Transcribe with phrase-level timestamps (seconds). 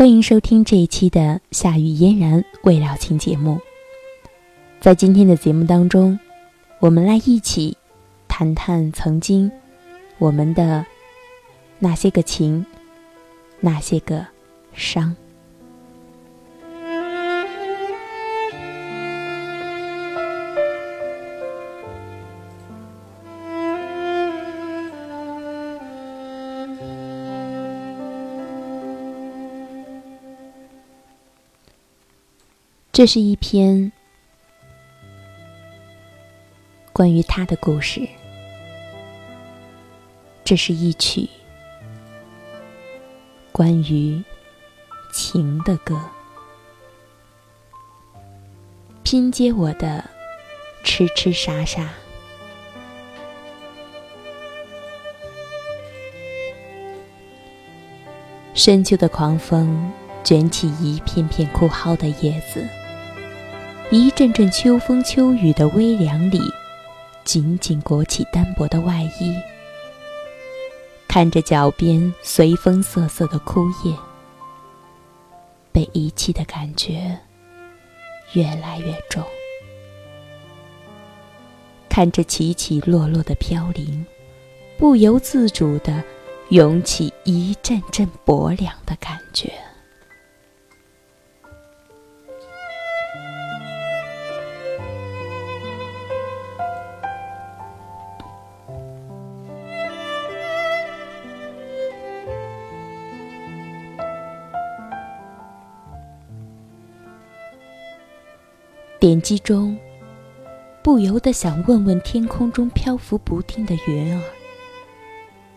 [0.00, 3.60] 欢迎收听这一期的《夏雨嫣然未了情》节目。
[4.80, 6.18] 在今天的节目当中，
[6.78, 7.76] 我们来一起
[8.26, 9.52] 谈谈曾经
[10.16, 10.86] 我们的
[11.78, 12.64] 那些个情，
[13.60, 14.26] 那些个
[14.72, 15.14] 伤。
[33.00, 33.90] 这是一篇
[36.92, 38.06] 关于他的故事，
[40.44, 41.26] 这是一曲
[43.52, 44.22] 关于
[45.14, 45.98] 情的歌，
[49.02, 50.04] 拼接我的
[50.84, 51.88] 痴痴傻傻，
[58.52, 59.90] 深秋的狂风
[60.22, 62.68] 卷起一片片枯蒿的叶子。
[63.92, 66.40] 一阵阵秋风秋雨的微凉里，
[67.24, 69.36] 紧紧裹起单薄的外衣，
[71.08, 73.92] 看着脚边随风瑟瑟的枯叶，
[75.72, 77.18] 被遗弃的感觉
[78.34, 79.24] 越来越重。
[81.88, 84.06] 看着起起落落的飘零，
[84.78, 86.00] 不由自主地
[86.50, 89.52] 涌起一阵阵薄凉的感觉。
[109.00, 109.78] 点击中，
[110.82, 114.22] 不由得想问问天空中漂浮不定的云儿：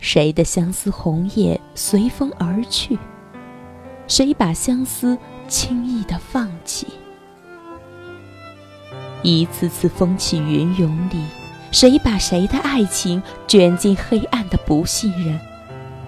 [0.00, 2.98] 谁的相思红叶随风而去？
[4.08, 6.86] 谁把相思轻易的放弃？
[9.22, 11.22] 一次次风起云涌里，
[11.70, 15.38] 谁把谁的爱情卷进黑暗的不信任？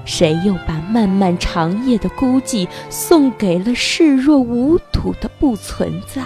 [0.06, 6.22] 谁又把漫漫长夜的孤寂送给了视若无睹的不存在？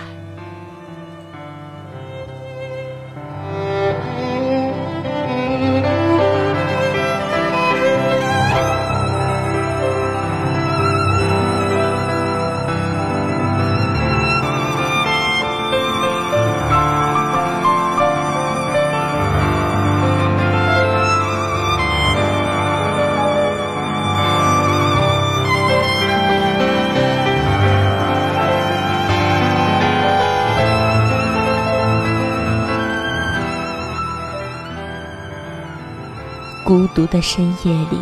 [36.95, 37.99] 独的深夜里，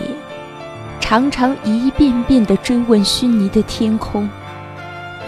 [1.01, 4.29] 常常一遍遍地追问虚拟的天空。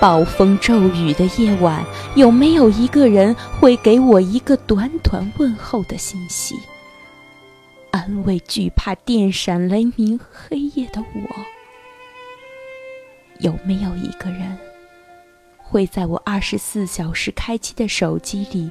[0.01, 1.85] 暴风骤雨的夜晚，
[2.17, 6.57] 有没有一个人会给我一个短短问候的信息，
[7.93, 11.29] 安慰惧怕电闪雷鸣黑夜的我？
[13.39, 14.59] 有没有一个人，
[15.57, 18.71] 会在我二十四小时开机的手机里，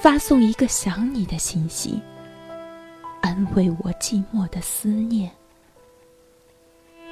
[0.00, 2.00] 发送一个想你的信息？
[3.20, 5.30] 安慰我寂寞的思念。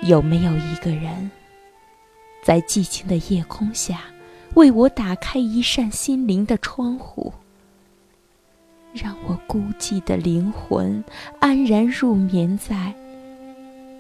[0.02, 1.30] 有没有一个人，
[2.42, 4.00] 在寂静的夜空下，
[4.54, 7.32] 为我打开一扇心灵的窗户，
[8.92, 11.02] 让我孤寂的灵魂
[11.40, 12.92] 安然入眠在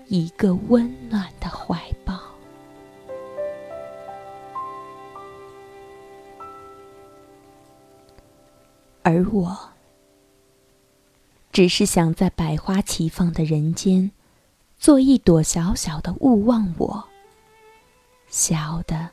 [0.08, 2.20] 一个温暖的怀抱？
[9.02, 9.75] 而我。
[11.56, 14.10] 只是想在百花齐放的人间，
[14.78, 17.08] 做一朵小小的勿忘我。
[18.28, 19.12] 小的，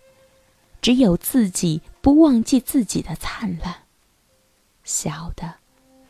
[0.81, 3.85] 只有自己不忘记自己的灿烂；
[4.83, 5.55] 小的，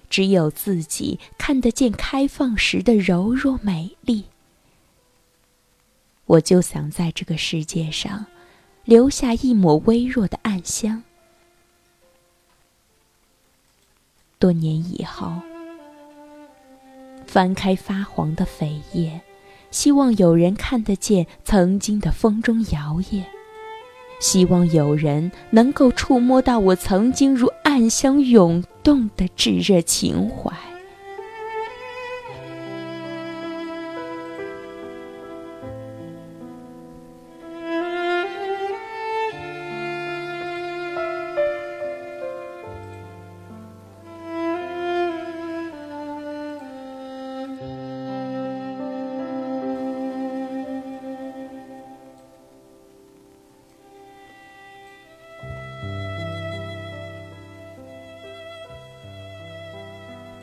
[0.09, 4.25] 只有自己看得见开放时的柔弱美丽。
[6.25, 8.25] 我就想在这个世界上，
[8.85, 11.03] 留下一抹微弱的暗香。
[14.39, 15.39] 多年以后。
[17.33, 19.19] 翻开发黄的扉页，
[19.71, 23.23] 希望有人看得见曾经的风中摇曳，
[24.19, 30.53] 希望有人能够触摸到我曾经如暗香涌动的炙热情怀。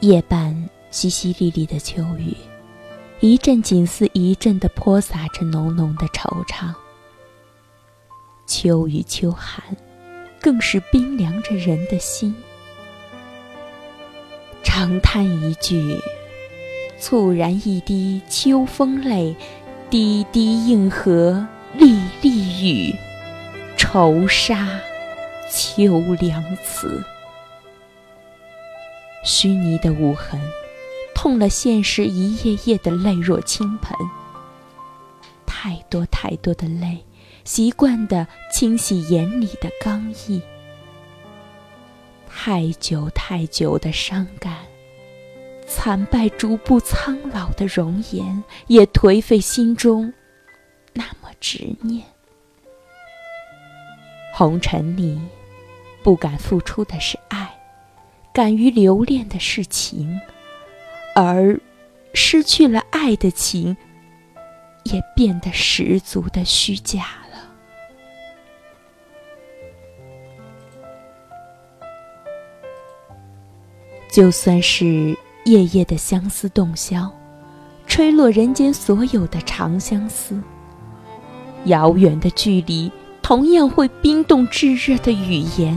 [0.01, 0.51] 夜半
[0.91, 2.35] 淅淅沥沥的秋雨，
[3.21, 6.73] 一阵紧似一阵的泼洒着浓浓的惆怅。
[8.47, 9.63] 秋雨秋寒，
[10.41, 12.35] 更是冰凉着人的心。
[14.63, 16.01] 长叹一句，
[16.99, 19.37] 猝然一滴秋风泪，
[19.91, 21.47] 滴滴应和
[21.77, 22.95] 沥沥雨，
[23.77, 24.67] 愁杀
[25.53, 27.05] 秋凉词。
[29.23, 30.41] 虚拟的无痕，
[31.15, 33.95] 痛了现实一页页的泪若倾盆。
[35.47, 37.05] 太多太多的泪，
[37.45, 40.41] 习惯的清洗眼里的刚毅。
[42.27, 44.57] 太久太久的伤感，
[45.67, 50.15] 惨败逐步苍老的容颜，也颓废心中
[50.95, 52.07] 那么执念。
[54.33, 55.21] 红尘里，
[56.03, 57.40] 不敢付出的是爱。
[58.33, 60.21] 敢于留恋的是情，
[61.17, 61.61] 而
[62.15, 63.77] 失去了爱的情，
[64.85, 67.39] 也变得十足的虚假了。
[74.11, 77.11] 就算是夜夜的相思洞箫，
[77.87, 80.41] 吹落人间所有的长相思，
[81.65, 82.91] 遥远的距离
[83.23, 85.77] 同样会冰冻炙热的语言。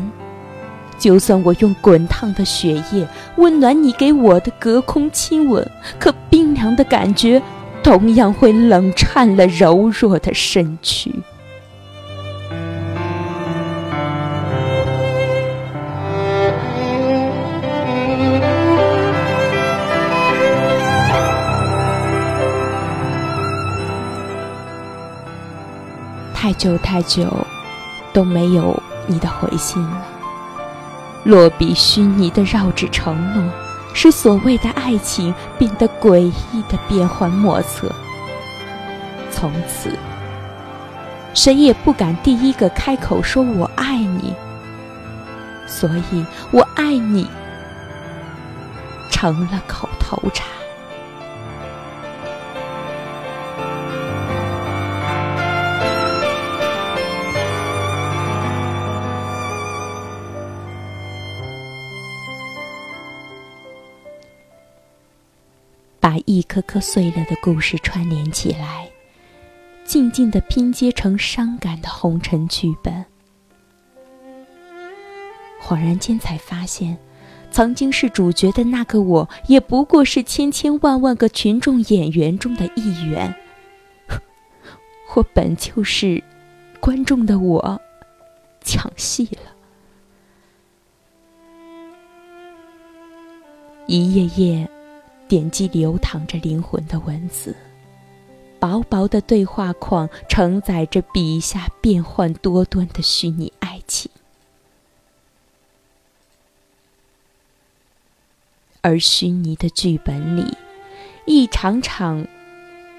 [1.03, 3.05] 就算我用滚烫的血液
[3.35, 5.69] 温暖你给我的隔空亲吻，
[5.99, 7.41] 可冰凉的感觉
[7.83, 11.13] 同样会冷颤了柔弱的身躯。
[26.33, 27.27] 太久太久
[28.13, 30.12] 都没有你的回信了。
[31.23, 33.43] 落笔虚拟的绕指承诺，
[33.93, 37.89] 使所谓的爱情变得诡异的变幻莫测。
[39.31, 39.89] 从此，
[41.33, 44.33] 谁也不敢第一个开口说我爱你，
[45.65, 47.27] 所以我爱你
[49.09, 50.45] 成了口头禅。
[66.03, 68.89] 把一颗颗碎了的故事串联起来，
[69.85, 73.05] 静静的拼接成伤感的红尘剧本。
[75.61, 76.97] 恍然间才发现，
[77.51, 83.33] 曾经是主角的那个我，也不过是千千万万个群众演员中的一员。
[85.15, 86.21] 我本就是
[86.81, 87.81] 观众的我，
[88.59, 89.53] 抢戏了。
[93.87, 94.69] 一页页。
[95.33, 97.55] 点击流淌着灵魂的文字，
[98.59, 104.11] 薄薄的对话框承载着笔下变幻多端的虚拟爱情，
[108.81, 110.55] 而虚拟的剧本里，
[111.25, 112.27] 一场场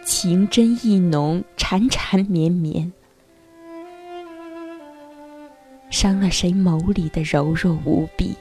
[0.04, 2.92] 情真意浓、缠缠绵绵，
[5.88, 8.34] 伤了谁眸里的柔弱无比。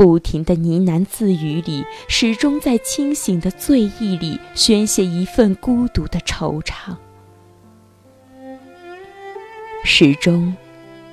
[0.00, 6.96] 不停的呢喃自语里，始终在清醒的醉意里宣泄一份孤独的惆怅；
[9.84, 10.56] 始终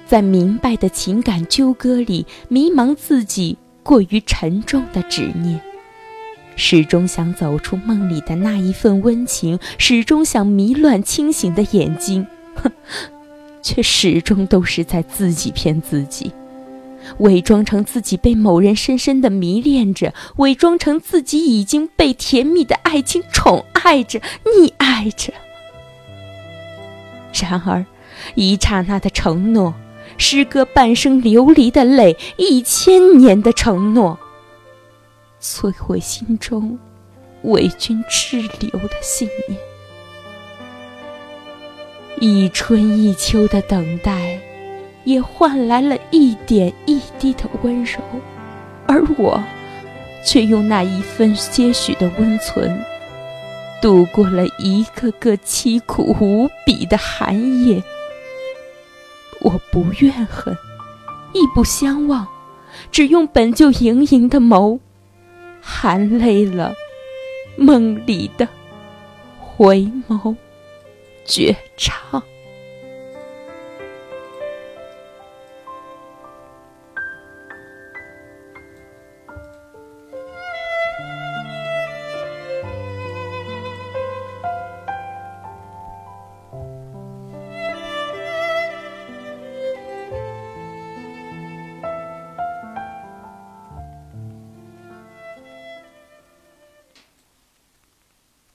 [0.06, 5.60] 在明白的情感纠葛里迷茫自己过于沉重的执念；
[6.56, 12.26] 始终想走出梦里的那一份温情，始终想迷乱清醒的眼睛，
[12.56, 12.72] 哼，
[13.62, 16.32] 却始终都是在自己骗自己。
[17.20, 25.34] 伪装成自己被某人深深的迷恋着，伪装成自己已经被甜蜜的爱情宠爱着、溺爱着。
[27.34, 27.86] 然而，
[28.36, 29.74] 一刹那的承诺，
[30.18, 34.18] 诗歌半生流离的泪，一千年的承诺，
[35.42, 36.78] 摧毁心中
[37.44, 39.60] 为君滞留的信念。
[42.20, 44.37] 一春一秋的等待。
[45.08, 47.98] 也换来了一点一滴的温柔，
[48.86, 49.42] 而我，
[50.26, 52.78] 却用那一份些许的温存，
[53.82, 57.82] 度过了一个个凄苦无比的寒夜。
[59.40, 60.54] 我不怨恨，
[61.32, 62.28] 亦不相忘，
[62.92, 64.78] 只用本就盈盈的眸，
[65.62, 66.74] 含泪了
[67.56, 68.46] 梦里的
[69.40, 70.36] 回眸
[71.24, 72.22] 绝唱。